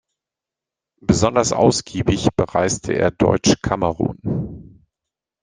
Besonders 1.01 1.53
ausgiebig 1.53 2.29
bereiste 2.35 2.93
er 2.93 3.11
Deutsch-Kamerun. 3.11 4.83